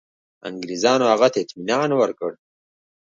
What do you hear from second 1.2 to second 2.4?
ته اطمیان ورکړ.